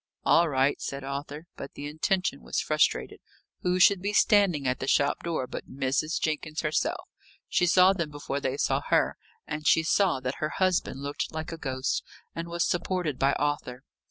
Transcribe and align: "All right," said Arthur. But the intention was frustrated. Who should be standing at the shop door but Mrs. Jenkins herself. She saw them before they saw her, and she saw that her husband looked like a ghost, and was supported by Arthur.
"All 0.25 0.49
right," 0.49 0.81
said 0.81 1.03
Arthur. 1.03 1.45
But 1.55 1.75
the 1.75 1.85
intention 1.85 2.41
was 2.41 2.59
frustrated. 2.59 3.19
Who 3.61 3.79
should 3.79 4.01
be 4.01 4.13
standing 4.13 4.67
at 4.67 4.79
the 4.79 4.87
shop 4.87 5.21
door 5.21 5.45
but 5.45 5.69
Mrs. 5.69 6.19
Jenkins 6.19 6.61
herself. 6.61 7.07
She 7.47 7.67
saw 7.67 7.93
them 7.93 8.09
before 8.09 8.39
they 8.39 8.57
saw 8.57 8.81
her, 8.87 9.15
and 9.45 9.67
she 9.67 9.83
saw 9.83 10.19
that 10.21 10.37
her 10.39 10.55
husband 10.57 11.01
looked 11.01 11.31
like 11.31 11.51
a 11.51 11.57
ghost, 11.59 12.03
and 12.33 12.47
was 12.47 12.67
supported 12.67 13.19
by 13.19 13.33
Arthur. 13.33 13.83